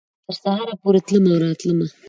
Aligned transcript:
تر 0.25 0.35
سهاره 0.43 0.73
پورې 0.81 0.99
تلمه 1.07 1.29
او 1.33 1.39
راتلمه 1.43 1.87